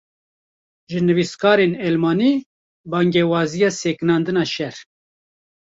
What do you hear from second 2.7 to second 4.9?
bangewaziya sekinandina şer